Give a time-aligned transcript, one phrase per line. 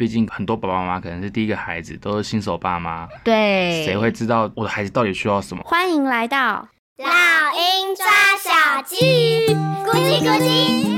[0.00, 5.62] 毕竟很多爸爸妈妈可能是第一个孩子，都是新手爸妈，对，谁会知道我的孩子到底需要什么？
[5.66, 8.06] 欢迎来到老鹰抓
[8.42, 10.88] 小鸡，咕叽咕叽。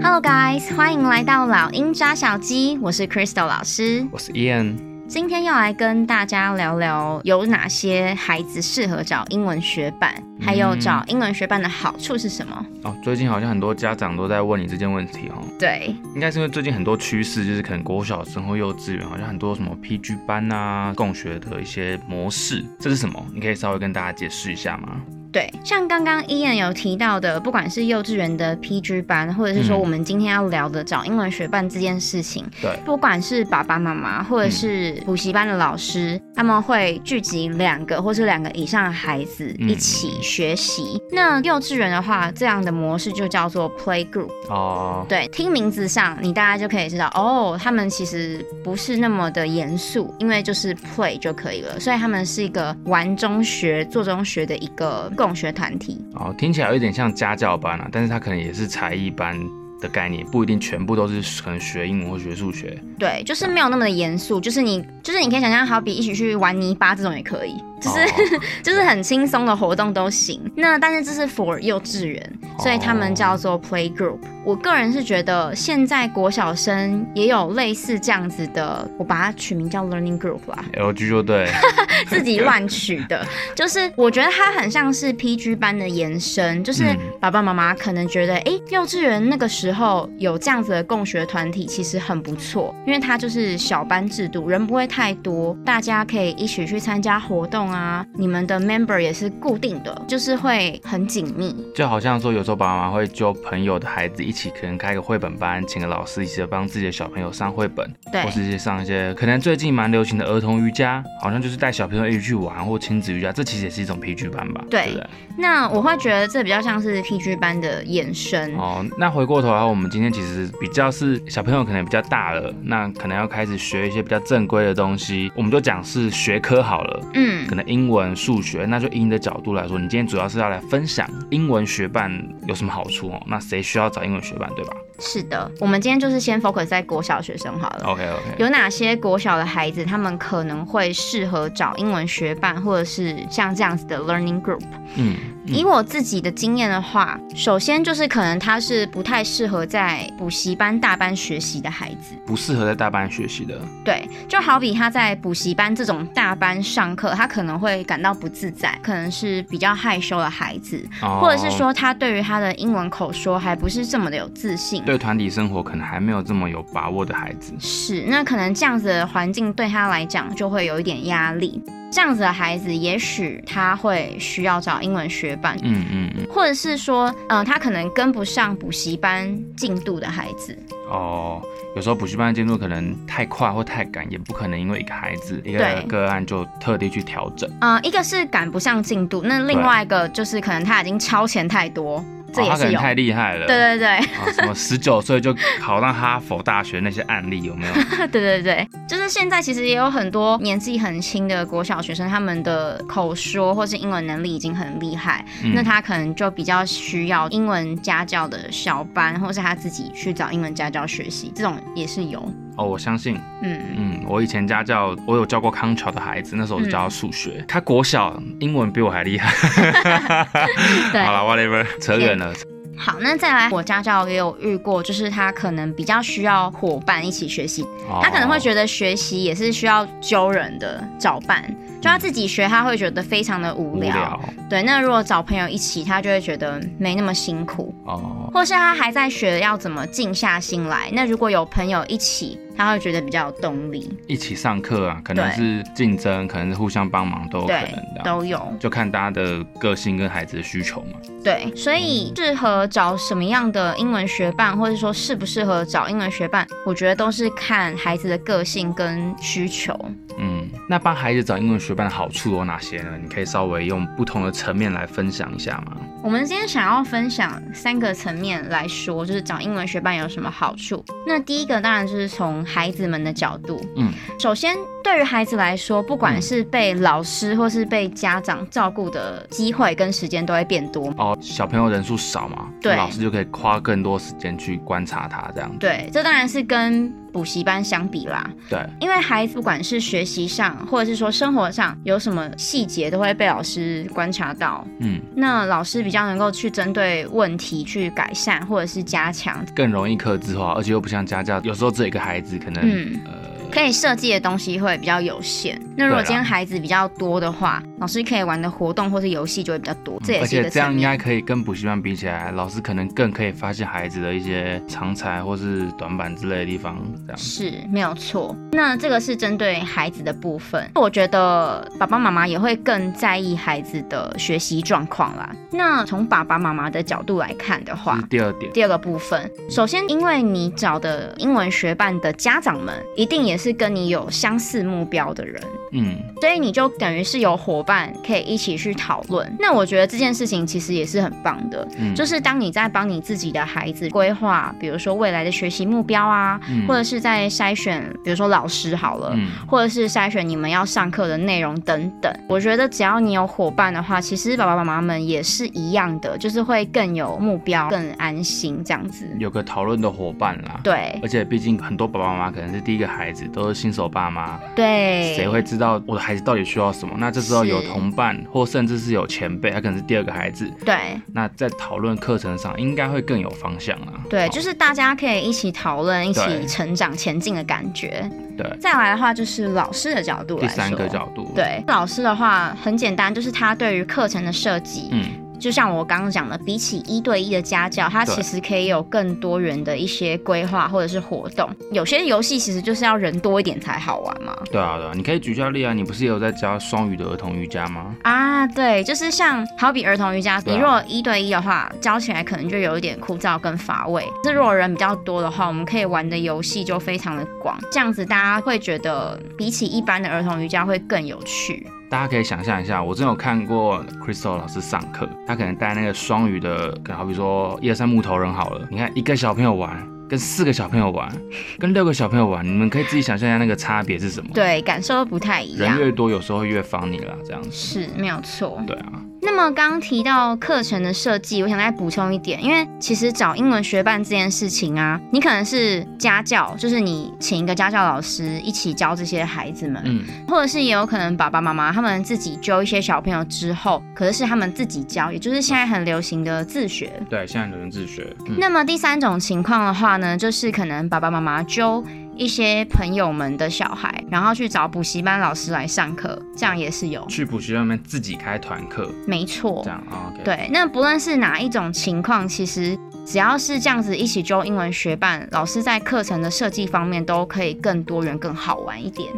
[0.00, 4.87] Hello guys，欢迎来到老鹰抓小鸡，我是 Crystal 老师，我是 Ian。
[5.08, 12.66] 今天要来跟大家聊聊有哪些孩子适合找英文学伴，嗯、还有找英文学伴的好处是什么？
[12.84, 15.42] 哦，最近好像很多家长都在问你这件问题哦。
[15.58, 23.26] 对，应该是因为最近很多趋势，就是可能国小生或幼稚园，好像很多什么 PG 班啊、共学的一些模式，这是什么？
[23.32, 25.00] 你可以稍微跟大家解释一下吗？
[25.30, 40.82] 对，像刚刚 Ian 有提到的，不管是幼稚园的 PG 班，或者是说我们今天要聊的找英文学伴这件事情，对，不管是爸爸妈妈或者是补习班的老师，嗯、他们会聚集两个或是两个以上的孩子一起学习。
[40.94, 45.04] 嗯、那幼稚园的话，这样的模式就叫做 Play Group 哦。
[45.08, 55.12] 对，听名字上，你大家就可以知道，哦，他们其实不是那么的严肃，因为就是 Play 就可以了，所以他们是一个玩中学、做中学的一个。
[55.18, 59.36] 共学团体哦，听起来有点像家教班啊，但是它可能也是才艺班
[59.80, 62.80] 的概念，不一定全部都是可能学英文或学数学。
[62.98, 67.54] 对，就是没有那么的严肃，就是你，就是你可以想象，好比一起去玩泥巴这种也可以。
[67.80, 68.42] 就是、oh.
[68.62, 70.40] 就是很轻松的活动都行。
[70.56, 74.18] 那但是这是 for 幼稚园，所以他们叫做 play group。
[74.44, 80.64] 我个人是觉得现在国小生也有类似这样子的，我把它取名叫 learning group 啦。
[80.72, 81.46] LG 就对，
[82.08, 83.26] 自己乱取的。
[83.54, 97.67] 就是我觉得它很像是 PG 班的延伸，就是爸爸妈妈可能觉得，哎、欸，幼稚园那个时候有这样子的共学团体其实很不错，因为它就是小班制度，人不会太多，大家可以一起去参加活动。
[97.70, 114.64] 啊，你们的 member 也是固定的，就是会很紧密，就好像说有时候爸爸妈妈会揪朋友的孩子一起，可能开个绘本班，请个老师一起帮自己的小朋友上绘本，对，或是上一些可能最近蛮流行的儿童瑜伽，好像就是带小朋友一起去玩或亲子瑜伽，这其实也是一种 PG 班吧？
[114.70, 114.96] 对，
[115.36, 118.54] 那我会觉得这比较像是 PG 班的延伸。
[118.56, 127.46] 哦，那回过头来，我们今天其实比较是小朋友可能比较大了，那可能要开始学一些比较正规的东西，我们就讲是学科好了，嗯。
[127.64, 132.10] 英文、数学，那就以你的角度来说，你今天主要是要来分享英文学伴
[132.46, 133.22] 有什么好处哦？
[133.26, 134.76] 那谁需要找英文学伴，对吧？
[135.00, 137.84] 是的，我们今天就是先 focus 在国小学生好了。
[137.86, 138.34] OK OK。
[138.38, 144.62] 有哪些国小的孩子，他们可能会适合找英文学伴，或者是像这样子的 learning group？
[144.96, 145.16] 嗯。
[145.46, 153.58] 以我自己的经验的话，首先就是可能他是不太适合在补习班大班学习的孩子，不适合在大班学习的。
[153.82, 167.52] 对，就好比他在补习班这种大班上课，他可能会感到不自在，可能是比较害羞的孩子，哦、或者是说他对于他的英文口说还不是这么的有自信，对团体生活可能还没有这么有把握的孩子。
[167.60, 171.62] 是，那可能这样子的环境对他来讲就会有一点压力。
[171.92, 180.58] 这样子的孩子，也许他会需要找英文学伴，嗯嗯嗯，或者是说，嗯、呃，他可能跟不上补习班进度的孩子。
[180.90, 181.42] 哦，
[181.76, 187.46] 有时候补习班进度可能太快或太赶，也不可能因为一个孩子一个个案就特地去调整。
[187.60, 192.02] 嗯、呃，一个是赶不上进度，那另外一个就是可能他已经超前太多。
[192.32, 197.72] 这也是有、哦、他可能太厉害了，对对对，哦、什么十九岁就考上哈佛大学那些案例有没有？
[198.08, 212.30] 对对对，就是现在其实也有很多年纪很轻的国小学生，他们的口说或是英文能力已经很厉害，嗯、那他可能就比较需要英文家教的小班，或是他自己去找英文家教学习，这种也是有。
[212.58, 213.60] 哦，我相信，嗯。
[213.76, 219.32] 嗯，我以前家教，我有教过康桥的孩子，那时候我就教数学，嗯、他国小英文比我还厉害。
[220.92, 222.34] 对，好了，whatever，扯远了。
[222.76, 231.42] 好，那再来，我家教也有遇过，就是他可能比较需要伙伴一起学习，哦、他可能会觉得学习也是需要揪人的找伴。
[231.80, 233.90] 就他自己学，他会觉得非常的无聊。
[233.90, 234.20] 无聊。
[234.50, 237.74] 对，那如果找朋友一起，他就会觉得没那么辛苦。
[237.84, 238.30] 哦。
[238.32, 243.96] 或是他还在学要怎么静下心来，那如果有朋友一起，他会觉得比较有动力。
[244.06, 248.02] 一起上课啊，可能是竞争，可能是互相帮忙都有可能的。
[248.04, 248.40] 都有。
[248.58, 250.98] 就看大家的个性跟孩子的需求嘛。
[251.24, 259.74] 对，所以适合找什么样的英文学伴，或者说适不适合找英文学伴，我觉得都是看孩子的个性跟需求。
[260.18, 260.27] 嗯，
[260.70, 262.90] 那帮孩子找英文学伴的好处有哪些呢？
[263.02, 265.78] 你可以稍微用不同的层面来分享一下吗？
[266.02, 270.84] 我们今天想要分享三个层面来说，就是找英文学伴有什么好处。
[271.06, 274.54] 那第一个当然就是从孩子们的角度，嗯，首先
[274.84, 280.92] 对于孩子来说，不管是被老师或是被家长照顾的机会跟时间都会变多。
[280.98, 285.50] 哦，小朋友人数少嘛，对，老师就可以花更多时间去观察他这样。
[285.58, 288.30] 对，这当然是跟补习班相比啦。
[288.48, 294.66] 对，因为孩子不管是学习上，或者是说生活上有什么细节，都会被老师观察到。
[294.80, 303.12] 嗯，那老师比较能够去针对问题去改善，或者是加强，更容易克制化，而且又不像家教，有时候这一个孩子可能，嗯，呃。
[303.50, 305.58] 可以设计的东西会比较有限。
[305.74, 310.00] 那如果今天孩子比较多的话，老师可以玩的活动或是游戏就会比较多。
[310.04, 316.76] 这也是一个而且这样应该可以跟补习班比起来，老师可能更可以发现孩子的一些长才或是短板之类的地方。
[317.06, 318.34] 这样是没有错。
[318.52, 325.34] 那这个是针对孩子的部分，我觉得爸爸妈妈也会更在意孩子的学习状况啦。
[325.50, 335.42] 那从爸爸妈妈的角度来看的话，第二点，第二个部分，首先因为你找的英文学伴的家长们一定也是跟你有相似目标的人，
[335.72, 339.30] 嗯，所以你就等于是有伙伴可以一起去讨论。
[339.38, 352.10] 那我觉得这件事情其实也是很棒的，嗯，就是当你在帮你自己的孩子规划，比如说未来的学习目标啊，嗯，或者是在筛选，比如说老师好了，嗯，或者是筛选你们要上课的内容等等。
[352.26, 359.06] 我觉得只要你有伙伴的话，其实爸爸妈妈们也是一样的，就是会更有目标，更安心这样子。
[359.18, 366.94] 有个讨论的伙伴啦，对，而且毕竟很多爸爸妈妈可能是第一个孩子，都是新手爸妈，对，谁会知道我的孩子到底需要什么？
[366.98, 373.92] 那这时候有同伴，或甚至是有前辈，他可能是第二个孩子，对，那在讨论课程上应该会更有方向啊。
[374.08, 378.08] 对，就是大家可以一起讨论，一起成长前进的感觉。
[378.36, 385.04] 对，再来的话就是老师的角度来说，第三个角度，对，老师的话很简单，就是他对于课程的设计，嗯。
[385.38, 391.48] 就像我刚刚讲的，比起一对一的家教，它其实可以有更多元的一些规划或者是活动。
[391.72, 394.36] 有些游戏其实就是要人多一点才好玩嘛。
[394.50, 395.72] 对啊，对啊，你可以举下例啊。
[395.72, 397.94] 你不是也有在教双语的儿童瑜伽吗？
[398.02, 404.04] 啊，对，就是像好比儿童瑜伽，你如果一对一的话，教起来可能就有一点枯燥跟乏味。
[404.24, 411.66] 那如果人比较多的话，我们可以玩的游戏就非常的广，这样子大家会觉得比起一般的儿童瑜伽会更有趣。
[411.90, 419.97] 大家可以想象一下，我真有看过 Crystal 老师上课，他可能带那个双语的，可能好比说一二三木头人好了，你看一个小朋友玩。
[420.08, 421.10] 跟四个小朋友玩，
[421.58, 424.30] 跟六个小朋友玩，你们可以自己想象一下那个差别是什么？
[424.32, 425.76] 对，感受都不太一样。
[425.76, 427.50] 人越多，有时候会越 funny 啦，这样子。
[427.50, 428.62] 是，没有错。
[428.66, 428.92] 对啊。
[429.20, 446.92] 那么刚刚提到课程的设计，我想再补充一点，因为其实找英文学伴这件事情啊，你可能是家教，就是你请一个家教老师一起教这些孩子们，嗯，或者是也有可能爸爸妈妈他们自己揪一些小朋友之后，可是是他们自己教，也就是现在很流行的自学。
[447.10, 448.06] 对，现在流行自学。
[448.26, 448.36] 嗯。
[448.38, 451.84] 那么第三种情况的话呢，就是可能爸爸妈妈揪
[452.16, 457.04] 一些朋友们的小孩，然后去找补习班老师来上课，这样也是有。
[457.06, 459.60] 去补习班里面自己开团课，没错。
[459.62, 460.24] 这样啊，okay.
[460.24, 460.50] 对。
[460.52, 469.08] 那不论是哪一种情况，其实只要是这样子一起揪英文学伴，老师在课程的设计方面都可以更多元、更好玩一点。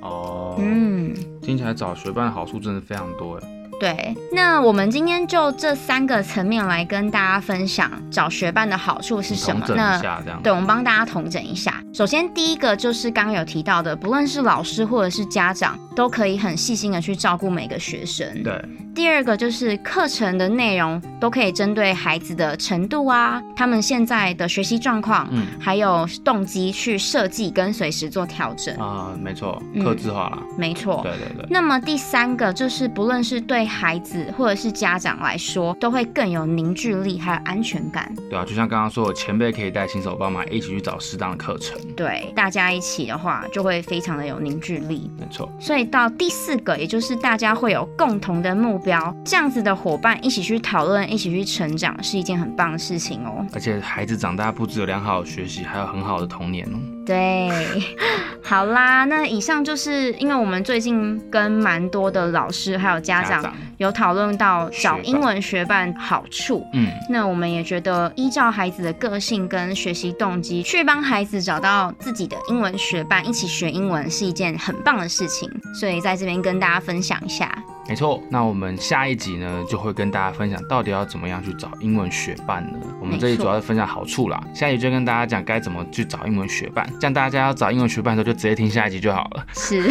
[0.00, 3.59] 哦，嗯，听起来找学伴的好处真的非常多哎。
[3.80, 9.64] 对，那我们今天就这三个层面来跟大家分享找学伴的好处是什么？
[9.74, 9.98] 那
[10.42, 11.82] 对，我们帮大家统整一下。
[11.94, 18.42] 首先，第一个就是刚刚有提到的，不论是老师或者是家长，都可以很细心的去照顾每个学生。
[18.42, 18.62] 对。
[18.94, 31.46] 第二个就是课程的内容都可以针对孩子的程度啊，他们现在的学习状况，嗯，还有动机去设计跟随时做调整啊，没错，克制化了，嗯，没错，对对对。
[31.48, 38.12] 那么第三个就是不论是对孩子或者是家长来说，都会更有凝聚力，还有安全感。
[38.28, 41.78] 对啊，就像刚刚说的，前辈可以带新手爸妈一起去找适当的课程。
[41.96, 45.10] 对，大家一起的话，就会非常的有凝聚力。
[45.18, 45.50] 没错。
[45.60, 53.46] 所以到第四个，也就是大家会有共同的目标，这样子的伙伴一起去讨论，一起去成长，是一件很棒的事情哦。
[53.52, 56.78] 而且孩子长大不只有良好的学习，还有很好的童年哦。
[57.06, 57.50] 对，
[58.42, 77.50] 好啦，那以上就是因为我们最近跟蛮多的老师还有家长有讨论到找英文学伴好处，嗯，那我们也觉得依照孩子的个性跟学习动机去帮孩子找到自己的英文学伴，一起学英文是一件很棒的事情，所以在这边跟大家分享一下。
[77.90, 82.78] 没错，那我们下一集呢，就会跟大家分享到底要怎么样去找英文学伴呢？
[83.00, 89.44] 我们这里主要是分享好处啦，下一集就跟大家讲该怎么去找英文学伴，这样大家要找英文学伴的时候就直接听下一集就好了。
[89.54, 89.82] 是。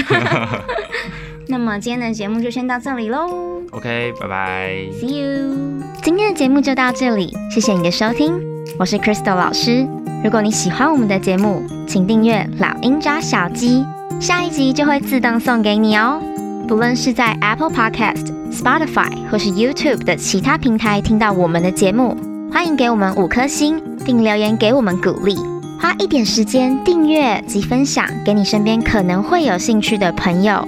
[1.50, 3.62] 那么今天的节目就先到这里喽。
[3.72, 4.70] OK，拜拜。
[4.94, 5.84] See you。
[6.02, 8.34] 今天的节目就到这里，谢谢你的收听，
[8.80, 9.86] 我是 Crystal 老师。
[10.24, 13.84] 如果你喜欢我们的节目，请订阅老鹰抓小鸡，
[14.22, 16.22] 下一集就会自动送给你哦。
[16.70, 22.16] 不论是在 Apple Podcast、Spotify 或是 YouTube 的其他平台听到我们的节目，
[22.54, 25.36] 欢迎给我们五颗星，并留言给我们鼓励。
[25.82, 30.64] 花一点时间订阅及分享给你身边可能会有兴趣的朋友、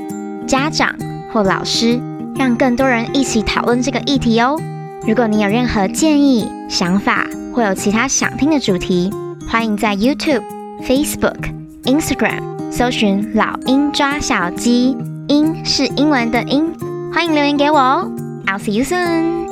[0.47, 0.91] 家长
[1.31, 2.01] 或老师，
[2.35, 4.59] 让更多人一起讨论这个议题哦。
[5.07, 9.11] 如果你有任何建议、想法，或有其他想听的主题，
[9.47, 10.41] 欢迎在 YouTube、
[10.81, 11.37] Facebook、
[11.83, 14.97] Instagram 搜寻“老鹰抓小鸡”，
[15.31, 16.77] 英是英文的英，
[17.13, 18.11] 欢迎留言给我哦。
[18.47, 19.50] I'll see you soon.